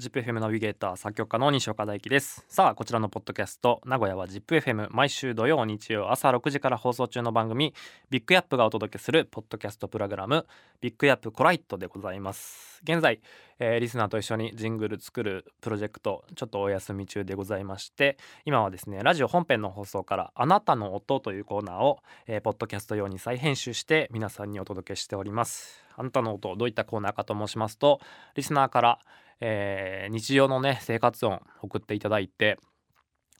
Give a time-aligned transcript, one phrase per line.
[0.00, 2.42] ZIPFM ナビゲーター作曲家の西岡大樹です。
[2.48, 7.74] さあこちらのポッドキャスト名古屋は ZIPFM 毎週土曜日曜朝6時から放送中の番組
[8.08, 10.46] ビッグヤップがお届けするポッドキャストプログラム
[10.80, 12.80] ビッグヤップコライトでございます。
[12.82, 13.20] 現在、
[13.58, 25.84] えー、リスナーと一緒にジングル作るプロジェクトちょっとお休み中でございまして今はですねラジオ本編の放送からあなたの音というコーナーを、えー、ポッドキャスト用に再編集して皆さんにお届けしております。
[25.94, 28.00] あなたの音どういったコーナーかと申しますと
[28.34, 28.98] リスナーから
[29.40, 32.58] えー、日常のね生活音送っていただいて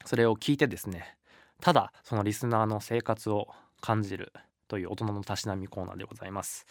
[0.05, 1.17] それを聞いてですね
[1.61, 3.49] ただそのリスナーの生活を
[3.81, 4.33] 感じる
[4.69, 6.67] という大人のたしなみコーナーでございます。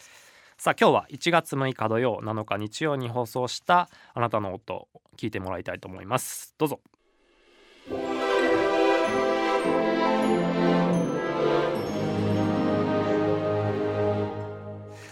[0.58, 6.54] さあ今日は1月6日土曜7日日曜に放送したあなたの音聞いてもらいたいと思います。
[6.58, 6.80] どうぞ。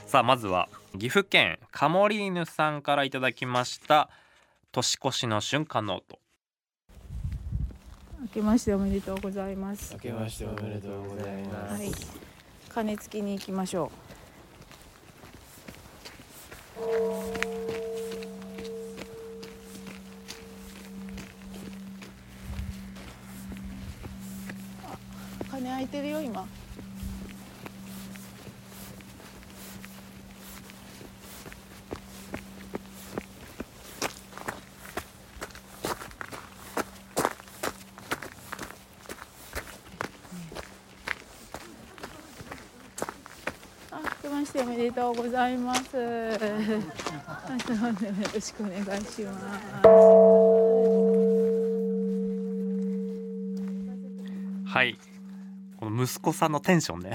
[0.08, 4.08] さあまずは岐阜県カモリーヌさんからいただきました
[4.72, 6.18] 年越しの瞬間の音
[8.22, 9.92] 明けましておめでとうございます。
[9.92, 11.92] 明けましておめでとうございます、はい、
[12.70, 13.98] 鐘つきに行きましょう。
[25.50, 26.48] 鐘開いてるよ今
[44.48, 45.94] しておめでとうございます。
[45.94, 46.02] よ
[48.34, 49.86] ろしくお願いします。
[54.66, 54.98] はい。
[55.76, 57.12] この息子さんのテンションね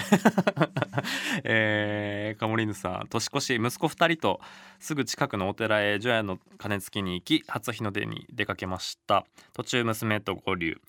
[1.43, 4.39] えー、カモリーヌさん年越し息子2人と
[4.79, 10.79] すぐ近くのお寺へ除夜の鐘つきに行き初日の出に出かけました途中娘と合流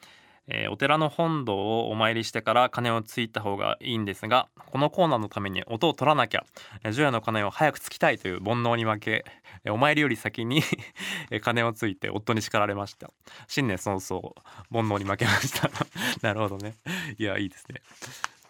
[0.48, 6.44] えー、お寺の本堂をお参りしてから鐘をついた方がいいんですがこのコーナーのために音を取らなきゃ
[6.92, 9.24] 除夜の鐘を早くつきたいという煩悩に負け
[9.70, 10.62] お参りより先に
[11.40, 13.10] 鐘をついて夫に叱られました。
[13.48, 14.34] 新年早々
[14.70, 15.70] 煩悩に負けました。
[16.20, 16.74] なるほどね。
[17.18, 17.80] いやいいですね。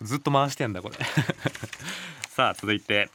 [0.02, 0.96] ずっと回してんだこれ。
[2.28, 3.10] さあ続いて。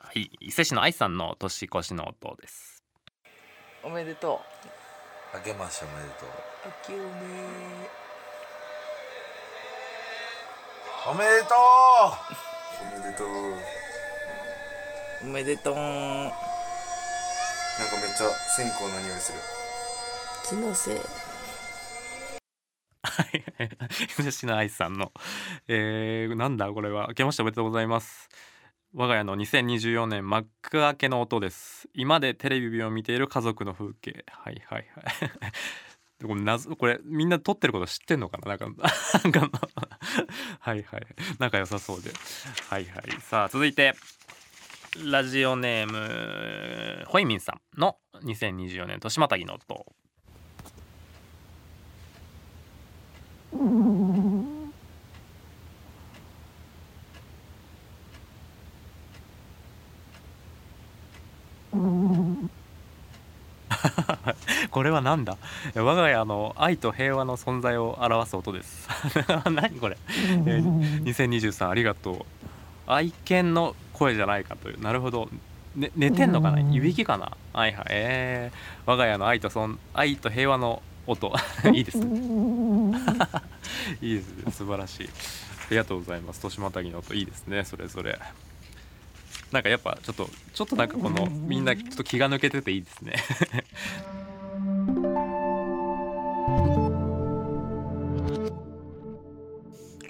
[0.00, 2.82] はい伊勢市の愛さんの年越しの音です。
[3.82, 4.57] おめでとう。
[5.30, 6.28] あけましておめでとう。
[6.64, 7.04] 明けおめ
[11.06, 12.28] おめでとう。
[12.82, 13.28] おめでとう。
[15.22, 15.74] おめでとう。
[15.74, 19.38] なんかめっちゃ線香の匂いする。
[20.48, 20.98] 気のせい。
[23.02, 23.44] はい。
[24.16, 25.12] 吉野愛さんの、
[25.68, 27.08] えー、なんだこれは。
[27.08, 28.30] 明けましておめでとうございます
[28.94, 31.88] 我が家の2024年幕開けの音です。
[31.92, 34.24] 今でテレビを見ている家族の風景。
[34.30, 36.22] はいはいはい。
[36.26, 38.48] これ謎これみんな撮ってること知ってんのかな？
[38.48, 38.66] なんか
[39.22, 39.50] なんか
[40.60, 41.06] はいはい。
[41.38, 42.10] 仲良さそうで。
[42.70, 43.20] はいはい。
[43.20, 43.94] さあ続いて。
[45.04, 49.86] ラジオネームホイミンさんの2024年年またぎの音。
[64.70, 65.36] これは何だ？
[65.74, 68.88] 我が家の愛と平和の存在を表す音です。
[69.50, 72.24] 何これ、えー、2023ありがとう。
[72.86, 74.80] 愛犬の声じゃないかという。
[74.80, 75.28] なるほど、
[75.76, 76.60] ね、寝てんのかな？
[76.60, 77.36] いびきかな？
[77.52, 77.86] はいはい。
[77.90, 81.32] えー、我が家の愛とそん愛と平和の音。
[81.72, 83.00] いいですね。
[84.00, 84.52] いいですね。
[84.52, 85.06] 素晴らしい。
[85.06, 85.10] あ
[85.70, 86.40] りがとうございます。
[86.40, 87.64] 年またぎの音いいですね。
[87.64, 88.18] それぞれ。
[89.52, 93.14] なんかやっぱちょっとちょっとなんかこのみんなちょっと気が抜けてていいですね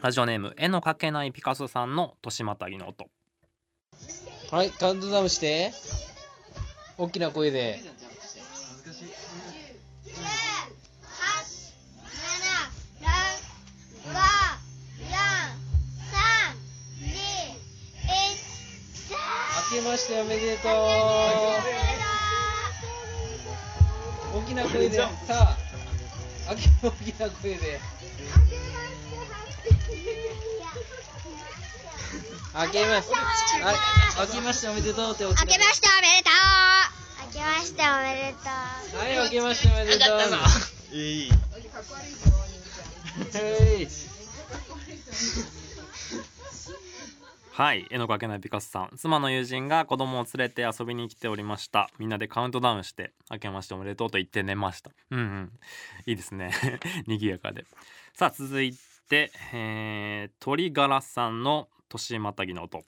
[0.09, 3.11] ラジオネーム絵の描けないピカソさんの年またぎの音。
[4.51, 5.71] はいカウントダウンして。
[6.97, 7.79] 大きな声で。
[19.73, 20.73] 明けましておめでとう。
[24.39, 24.97] 大きな声で。
[24.97, 25.59] さあ。
[26.49, 26.63] 大き
[27.21, 27.79] な声で
[32.59, 33.15] 明けまして
[33.63, 33.77] はい
[34.19, 36.89] 明けましておめでとうって明けましておめでとう。
[37.29, 38.51] 明けましておめでと
[38.97, 38.99] う。
[38.99, 40.05] はい明けましておめでと
[40.93, 40.97] う。
[40.97, 41.31] いい。
[47.53, 48.91] はい絵の描けないピカソさん。
[48.97, 51.91] 妻の友人が子供を連れて遊びに来ておりました。
[52.01, 54.91] みんなでカウントダウンして明けましておめでとうと言って寝ました。
[55.13, 55.53] うんうん。
[56.07, 56.51] いいですね。
[57.07, 57.67] 賑やかで。
[58.15, 58.75] さあ続い
[59.09, 62.85] て、えー、鳥柄さんの年またぎの音。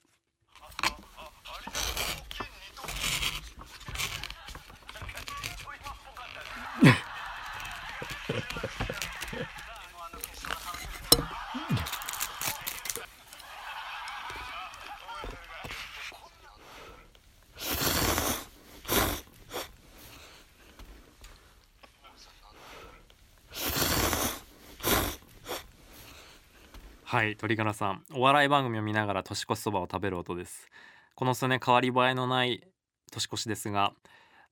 [27.11, 28.05] はい鳥柄さん。
[28.13, 30.69] お笑い番組を見ながら年越しそばを食べる音です。
[31.13, 32.65] この数年変わり映えのない
[33.11, 33.91] 年越しですが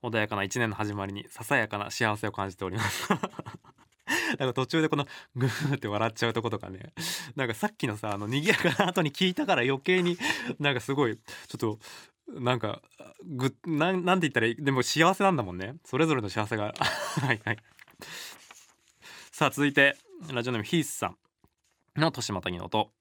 [0.04, 3.08] 穏やかな一年の始まりにささやかな幸せを感じております。
[4.38, 5.08] なんか途中でこの
[5.38, 6.92] グーって笑っちゃうとことかね。
[7.38, 10.18] なんかさっきのさあの賑やかな後に聞いたから余計に
[10.60, 11.80] なんかすごいちょっと
[12.28, 12.82] なんか
[13.24, 14.56] ぐなんなんて言ったらいい？
[14.58, 15.76] でも幸せなんだもんね。
[15.86, 16.74] それぞれの幸せが。
[16.76, 17.58] はいはい。
[19.32, 19.96] さあ続いて
[20.30, 21.18] ラジオネームヒースさん。
[22.00, 22.92] の年またぎの音。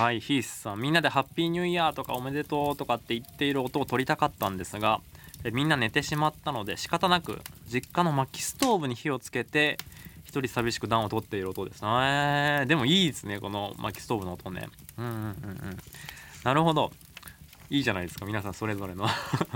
[0.00, 0.80] はいヒースさん。
[0.80, 5.02] みんなでハッピーニューイヤーとかおめでとうとかって言っている音を取りたかったんですが
[5.52, 9.78] みんな寝てしまったので仕方なく実家の薪ストーブに火をつけて
[10.24, 11.80] 一人寂しく暖を取っている音です。
[11.82, 14.68] えー、でもいいですねこの薪ストーブの音ね。
[14.98, 15.78] うんうんうんうん。
[16.44, 16.92] なるほど。
[17.70, 19.08] いいじゃないですか皆さんそれぞれの。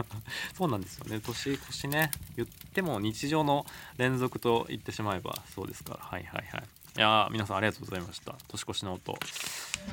[0.56, 1.20] そうなんですよね。
[1.20, 3.66] 年越しね言っても日常の
[3.98, 6.00] 連続と言ってしまえばそうですから。
[6.00, 6.64] はいはいはい。
[6.96, 8.34] いやー皆さんありがとうございました。
[8.48, 9.16] 年越しの音。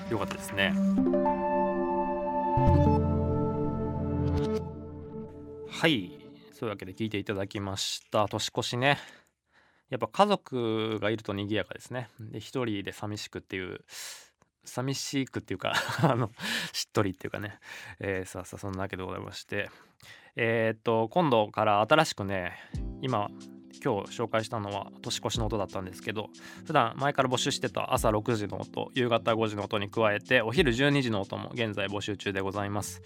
[0.10, 0.72] よかったですね。
[5.82, 6.12] はい
[6.54, 8.28] そういうわけで聞いていただきました。
[8.28, 9.00] 年越しね。
[9.90, 12.08] やっぱ家族がいると賑やかですね。
[12.20, 13.80] で一人で寂しくっていう
[14.64, 15.74] 寂しくっていうか
[16.08, 16.30] あの
[16.72, 17.58] しっとりっていうかね、
[18.00, 19.72] えー、さあさあそんなわけでございまして。
[20.36, 22.54] えー、っと今度から新しくね
[23.02, 23.32] 今
[23.84, 26.30] 今日紹介したのは年越しの音だったんですけど
[26.66, 33.02] 普段前から募集してた朝6時の音夕方5時の音に加えてお昼12時の音も現在募集中でございます。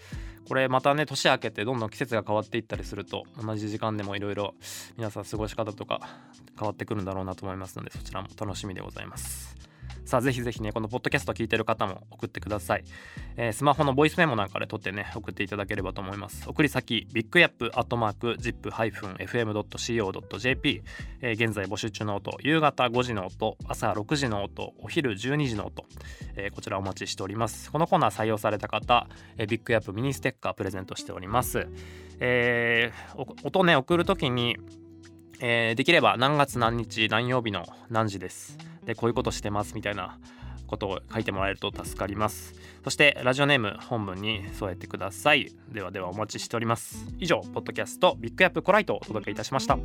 [0.46, 4.54] これまたね年明けてどんどん季節が変わっていったりすると同じ時間でもいろいろ
[4.96, 6.00] 皆さん過ごし方とか
[6.56, 9.75] 変わってくるんだろうなと思いますのでそちらも楽しみでございます。
[10.06, 12.84] さあぜひぜひねこのポッドキャスト聞いてる方も送ってください、
[13.36, 16.48] えー、スマホのボイスメモなんかで撮ってね送っていただければと思います。
[16.48, 19.22] 送り先ビッグヤップアットマーク zip-fm.co.jp、
[21.22, 25.84] えー、現在募集中の音夕方5時の音朝6時の音お昼12時の音、
[26.36, 27.72] えー、こちらお待ちしております。
[27.72, 31.66] このコーナー採用された方、えー、ビッグヤップミニステッカープレゼントしております、
[32.20, 34.56] えー、音ね送るときに
[35.38, 38.56] えー、できれば何月何日何曜日の何時です。
[38.86, 40.18] でこういうことしてますみたいな
[40.66, 42.54] ことを書いてもらえると助かります。
[42.84, 45.52] そしてラジオネーム本文に添えてください。
[45.68, 47.06] ではではお待ちしております。
[47.18, 49.78] 以上ポッドキャストビッグアップコライトをお届けいたしました。